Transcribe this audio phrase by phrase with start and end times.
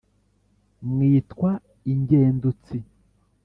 [0.89, 1.51] mwitwa
[1.91, 2.77] ingendutsi